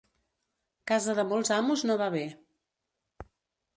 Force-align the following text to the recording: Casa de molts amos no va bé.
Casa 0.93 1.15
de 1.21 1.27
molts 1.33 1.53
amos 1.57 1.85
no 1.91 1.99
va 2.03 2.11
bé. 2.17 2.25